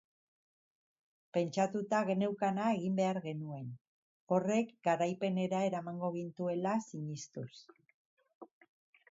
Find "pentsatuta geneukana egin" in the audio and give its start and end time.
1.37-2.95